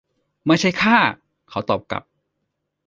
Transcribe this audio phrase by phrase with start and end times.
[0.45, 0.97] ไม่ใช่ข้า
[1.49, 2.03] เขาตอบกลับ